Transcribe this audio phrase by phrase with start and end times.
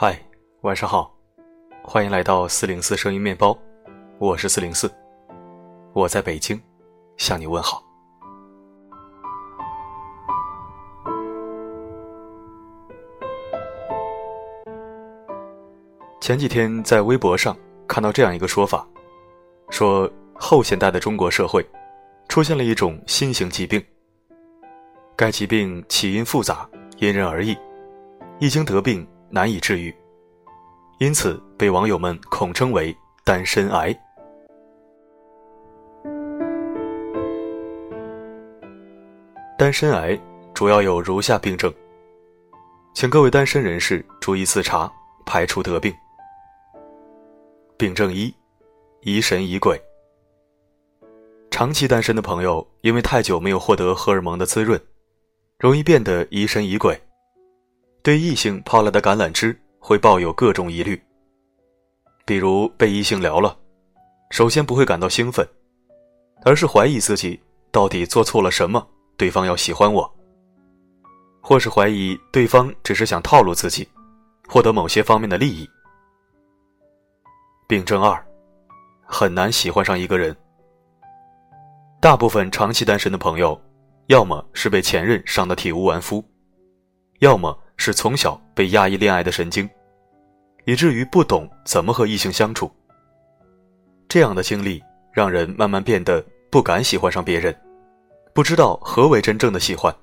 [0.00, 0.16] 嗨，
[0.60, 1.12] 晚上好，
[1.82, 3.58] 欢迎来到四零四声音面包，
[4.20, 4.88] 我是四零四，
[5.92, 6.56] 我在北京
[7.16, 7.82] 向你问好。
[16.20, 17.56] 前几天在微博上
[17.88, 18.86] 看到这样一个说法，
[19.68, 21.68] 说后现代的中国社会
[22.28, 23.84] 出现了一种新型疾病，
[25.16, 27.58] 该疾病起因复杂，因人而异，
[28.38, 29.04] 一经得病。
[29.30, 29.94] 难以治愈，
[30.98, 32.94] 因此被网友们统称为
[33.24, 33.96] “单身癌”。
[39.56, 40.18] 单身癌
[40.52, 41.72] 主要有如下病症，
[42.94, 44.92] 请各位单身人士注意自查，
[45.24, 45.94] 排除得病。
[47.76, 48.34] 病症一：
[49.02, 49.80] 疑神疑鬼。
[51.48, 54.80] 长期单身的朋友，因为太久没有获得荷尔蒙的滋润，
[55.60, 57.00] 容易变得疑神疑鬼。
[58.02, 61.00] 对异性抛来的橄榄枝会抱有各种疑虑，
[62.26, 63.56] 比如被异性聊了，
[64.30, 65.48] 首先不会感到兴奋，
[66.44, 67.40] 而是怀疑自己
[67.70, 70.12] 到底做错了什么，对方要喜欢我，
[71.40, 73.88] 或是怀疑对方只是想套路自己，
[74.48, 75.68] 获得某些方面的利益。
[77.66, 78.22] 病症二，
[79.04, 80.36] 很难喜欢上一个人。
[82.00, 83.58] 大部分长期单身的朋友，
[84.06, 86.22] 要么是被前任伤得体无完肤，
[87.20, 87.58] 要么。
[87.78, 89.68] 是从小被压抑恋爱的神经，
[90.66, 92.70] 以至于不懂怎么和异性相处。
[94.08, 97.56] 这样的经历让人慢慢变得不敢喜欢上别人，
[98.34, 99.94] 不知道何为真正的喜欢，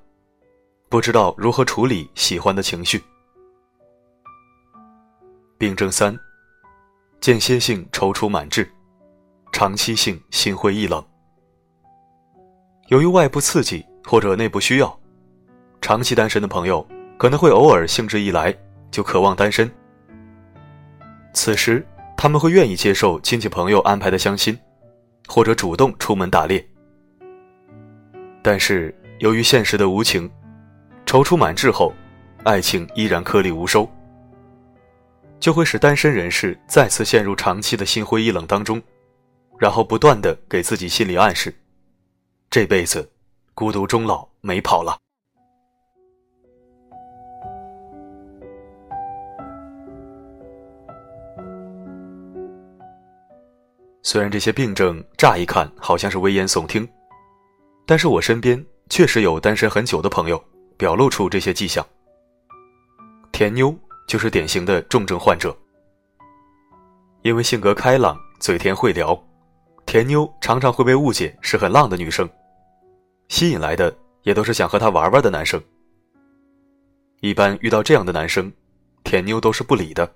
[0.88, 3.00] 不知道如何处理喜欢的情绪。
[5.58, 6.18] 病症三：
[7.20, 8.68] 间歇性踌躇满志，
[9.52, 11.04] 长期性心灰意冷。
[12.88, 14.98] 由于外部刺激或者内部需要，
[15.80, 16.86] 长期单身的朋友。
[17.18, 18.54] 可能会偶尔兴致一来
[18.90, 19.70] 就渴望单身，
[21.32, 21.84] 此时
[22.16, 24.58] 他们会愿意接受亲戚朋友安排的相亲，
[25.26, 26.66] 或者主动出门打猎。
[28.42, 30.30] 但是由于现实的无情，
[31.06, 31.92] 踌躇满志后，
[32.44, 33.90] 爱情依然颗粒无收，
[35.40, 38.80] 就会使单身人士再次陷入长期的心灰意冷当中，
[39.58, 41.54] 然后不断的给自己心理暗示：
[42.50, 43.10] 这辈子
[43.54, 44.98] 孤独终老没跑了。
[54.06, 56.88] 虽然这些病症乍一看好像是危言耸听，
[57.84, 60.40] 但是我身边确实有单身很久的朋友
[60.76, 61.84] 表露出这些迹象。
[63.32, 65.52] 甜妞就是典型的重症患者，
[67.22, 69.20] 因为性格开朗、嘴甜会聊，
[69.86, 72.30] 甜妞常常会被误解是很浪的女生，
[73.26, 75.60] 吸引来的也都是想和她玩玩的男生。
[77.22, 78.52] 一般遇到这样的男生，
[79.02, 80.14] 甜妞都是不理的。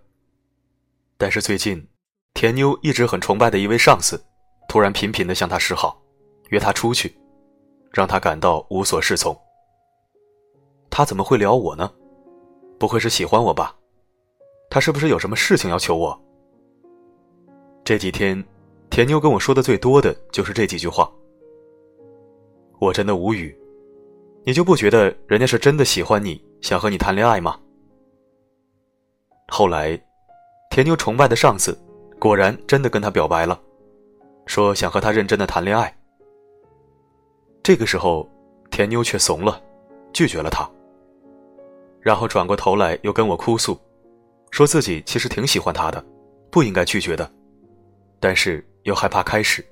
[1.18, 1.89] 但是最近。
[2.34, 4.22] 甜妞一直很崇拜的一位上司，
[4.68, 6.00] 突然频频的向她示好，
[6.48, 7.14] 约她出去，
[7.92, 9.38] 让她感到无所适从。
[10.88, 11.90] 他怎么会聊我呢？
[12.78, 13.76] 不会是喜欢我吧？
[14.68, 16.20] 他是不是有什么事情要求我？
[17.84, 18.42] 这几天，
[18.90, 21.10] 甜妞跟我说的最多的就是这几句话。
[22.80, 23.56] 我真的无语。
[24.44, 27.60] 你就不觉得人家是真的喜欢你，想和你谈恋爱吗？
[29.48, 30.00] 后来，
[30.70, 31.78] 甜妞崇拜的上司。
[32.20, 33.58] 果然真的跟他表白了，
[34.44, 35.92] 说想和他认真的谈恋爱。
[37.62, 38.28] 这个时候，
[38.70, 39.58] 甜妞却怂了，
[40.12, 40.68] 拒绝了他。
[41.98, 43.80] 然后转过头来又跟我哭诉，
[44.50, 46.04] 说自己其实挺喜欢他的，
[46.50, 47.30] 不应该拒绝的，
[48.20, 49.64] 但是又害怕开始。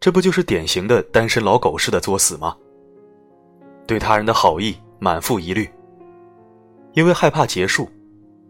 [0.00, 2.54] 这不就是典型的单身老狗式的作死吗？
[3.86, 5.66] 对他人的好意满腹疑虑，
[6.92, 7.88] 因为害怕结束，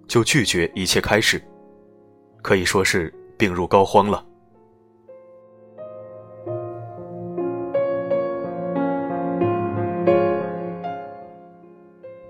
[0.08, 1.40] 就拒绝一切开始。
[2.42, 4.24] 可以说是病入膏肓了。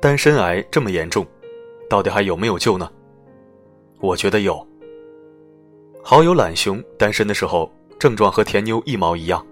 [0.01, 1.27] 单身癌这么严重，
[1.89, 2.91] 到底还有没有救呢？
[4.01, 4.67] 我觉得有。
[6.03, 9.47] 好友懒熊单身的时候，症状和甜妞一毛一样，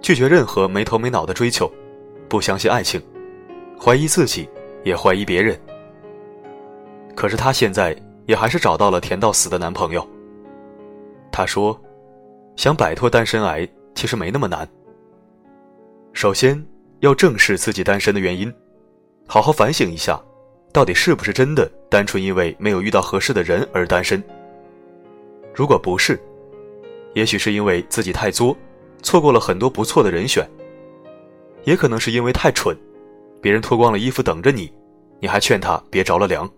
[0.00, 1.70] 拒绝任何没头没脑的追求，
[2.28, 3.02] 不相信爱情，
[3.78, 4.48] 怀疑自己，
[4.84, 5.58] 也怀疑别人。
[7.14, 7.96] 可是他现在。
[8.26, 10.06] 也还是找到了甜到死的男朋友。
[11.32, 11.78] 他说
[12.56, 14.68] ：“想摆脱单身癌，其实没那么难。
[16.12, 16.62] 首先
[17.00, 18.52] 要正视自己单身的原因，
[19.26, 20.20] 好好反省一下，
[20.72, 24.22] 到底是不是真的单纯因为没有遇到合适的人而单身。
[25.54, 26.18] 如果不是，
[27.14, 28.56] 也许是因为自己太作，
[29.02, 30.44] 错过了很多不错的人选；
[31.64, 32.76] 也可能是因为太蠢，
[33.40, 34.72] 别人脱光了衣服等着你，
[35.20, 36.50] 你还劝他别着了凉。”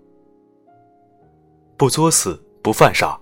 [1.78, 3.16] 不作死，不犯傻，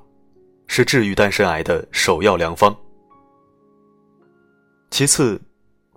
[0.67, 2.75] 是治愈单身癌的首要良方。
[4.91, 5.39] 其次，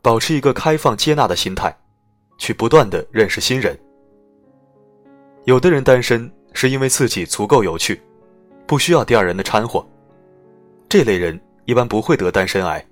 [0.01, 1.73] 保持一个开放接纳的心态，
[2.38, 3.79] 去不断的认识新人。
[5.45, 8.01] 有的人单身是因为自己足够有趣，
[8.67, 9.81] 不需要第二人的掺和，
[10.89, 12.85] 这类人一般不会得单身癌。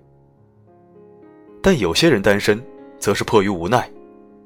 [1.61, 2.63] 但有些人单身，
[2.99, 3.91] 则是迫于无奈，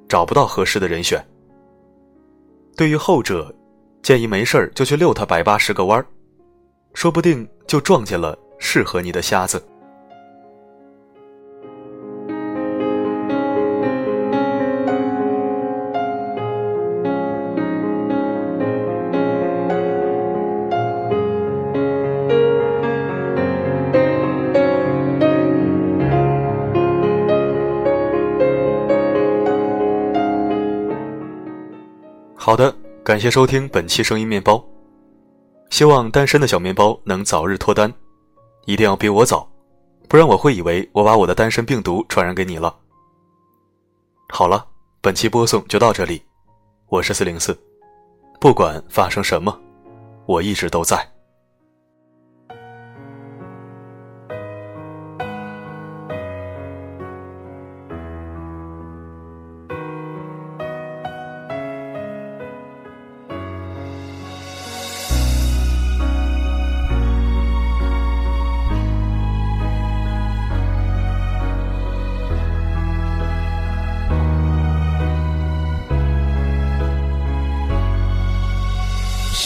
[0.10, 1.24] 找不到合适的人选。
[2.76, 3.54] 对于后者，
[4.02, 6.06] 建议没事儿就去遛他百八十个弯儿，
[6.94, 9.64] 说不定就撞见了适合你的瞎子。
[32.36, 32.76] 好的，
[33.12, 34.66] 感谢收听本期声音面包。
[35.70, 37.94] 希望单身的小面包能早日脱单，
[38.64, 39.46] 一定要比我早，
[40.08, 42.74] 不然我会以为我把我的单身病毒传染给你了。
[44.30, 44.66] 好了，
[45.02, 46.22] 本期播送就到这里，
[46.88, 47.54] 我是四零四，
[48.40, 49.60] 不管发生什么，
[50.26, 51.06] 我一直都在。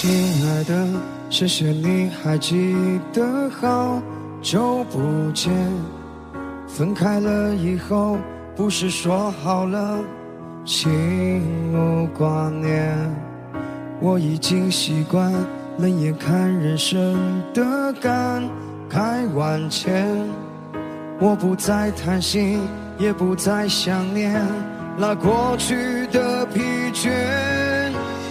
[0.06, 0.88] 亲爱的，
[1.32, 2.76] 谢谢你还记
[3.12, 4.00] 得好
[4.40, 5.52] 久不见。
[6.68, 8.20] 分开了以后，
[8.56, 9.98] 不是说好了
[10.64, 11.42] 心
[11.74, 12.96] 无挂念。
[14.00, 15.34] 我已经习惯
[15.80, 18.48] 冷眼看人生的感
[18.88, 20.08] 慨万千。
[21.20, 22.60] 我不再贪心，
[23.00, 24.40] 也不再想念
[25.00, 26.62] 那过去的疲
[26.94, 27.10] 倦。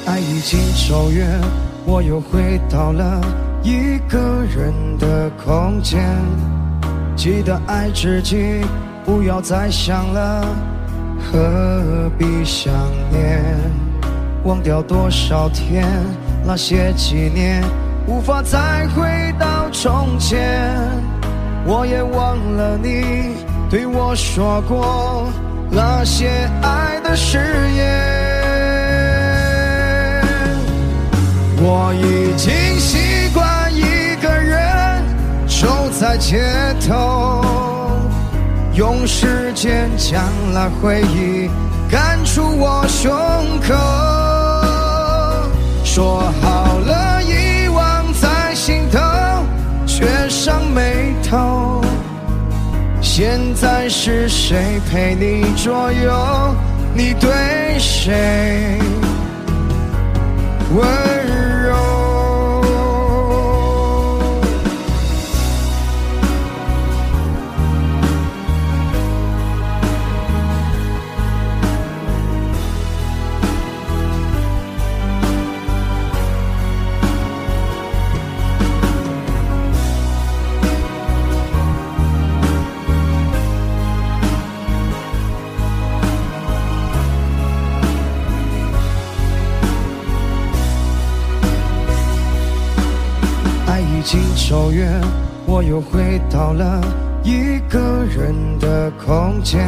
[0.06, 1.40] 爱已经走远，
[1.86, 3.20] 我又回到了
[3.62, 4.18] 一个
[4.54, 6.02] 人的空间。
[7.14, 8.64] 记得爱自己，
[9.04, 10.46] 不要再想了，
[11.20, 12.72] 何必想
[13.10, 13.42] 念？
[14.44, 15.86] 忘掉多少天，
[16.44, 17.62] 那些纪念，
[18.06, 20.78] 无法再回到从前。
[21.66, 23.36] 我也忘了你
[23.70, 25.28] 对我说过
[25.70, 26.28] 那些
[26.62, 27.38] 爱的誓
[27.74, 28.23] 言。
[31.94, 35.02] 已经习惯一个人
[35.46, 36.42] 走在街
[36.86, 37.42] 头，
[38.74, 41.48] 用时间将那回忆
[41.90, 43.10] 赶出我胸
[43.60, 43.74] 口。
[45.84, 48.98] 说好了遗忘在心头，
[49.86, 51.80] 却上眉头。
[53.00, 56.56] 现在是谁陪你左右？
[56.94, 57.30] 你对
[57.78, 58.78] 谁
[60.74, 60.86] 温
[61.26, 61.53] 柔？
[94.04, 95.00] 经走远，
[95.46, 96.78] 我又回到了
[97.22, 97.80] 一个
[98.14, 99.66] 人的空间。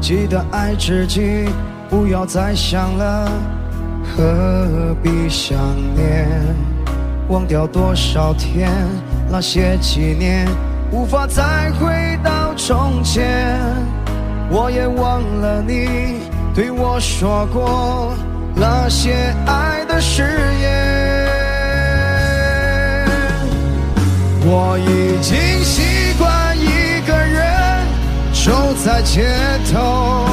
[0.00, 1.44] 记得爱自己，
[1.90, 3.30] 不要再想了，
[4.02, 5.58] 何必想
[5.94, 6.26] 念？
[7.28, 8.72] 忘掉多少天，
[9.30, 10.48] 那些纪念，
[10.90, 13.60] 无法再回到从前。
[14.50, 16.20] 我也忘了你
[16.54, 18.14] 对我说过
[18.54, 19.12] 那些
[19.44, 20.22] 爱的誓
[20.62, 20.87] 言。
[24.50, 27.86] 我已经习惯一个人
[28.32, 29.28] 走在街
[29.70, 30.24] 头，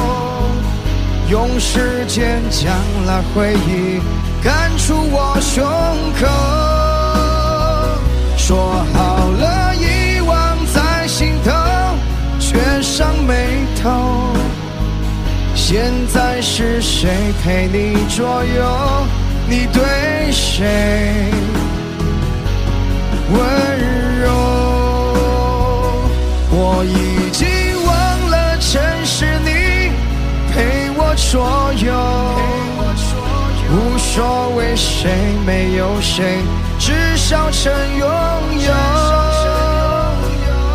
[1.28, 2.72] 用时间将
[3.04, 4.00] 那回忆
[4.42, 5.62] 赶出我胸
[6.18, 6.26] 口。
[8.38, 11.52] 说好了遗忘在心头，
[12.40, 14.32] 却上眉头。
[15.54, 17.10] 现在是谁
[17.44, 19.06] 陪你左右？
[19.48, 19.82] 你对
[20.32, 20.66] 谁
[34.76, 35.10] 谁
[35.46, 36.38] 没有谁，
[36.78, 38.06] 至少曾拥
[38.60, 38.72] 有。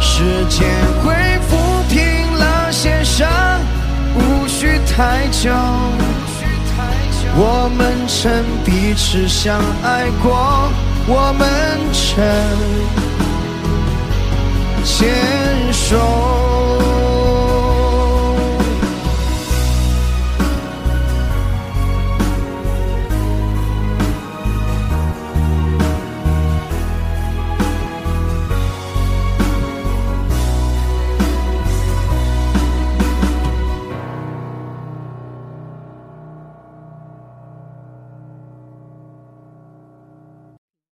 [0.01, 0.67] 时间
[1.03, 1.13] 会
[1.47, 1.51] 抚
[1.89, 3.29] 平了些伤，
[4.15, 5.51] 无需太久。
[7.33, 10.69] 我们曾彼此相爱过，
[11.07, 11.47] 我们
[11.93, 12.21] 曾
[14.83, 16.80] 牵手。